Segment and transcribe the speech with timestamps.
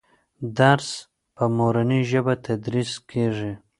[0.57, 0.89] درس
[1.35, 3.53] په مورنۍ ژبه تدریس کېږي.